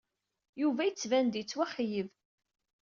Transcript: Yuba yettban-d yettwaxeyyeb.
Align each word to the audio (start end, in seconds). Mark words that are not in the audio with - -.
Yuba 0.61 0.81
yettban-d 0.87 1.33
yettwaxeyyeb. 1.37 2.09